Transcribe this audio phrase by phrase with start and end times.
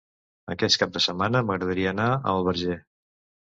[0.55, 2.81] Aquest cap de setmana m'agradaria anar al Verger.